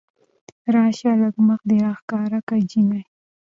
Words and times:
راشه 0.73 1.11
لږ 1.21 1.35
مخ 1.47 1.61
دې 1.69 1.77
راښکاره 1.85 2.39
که 2.47 2.55
جينۍ 2.69 3.01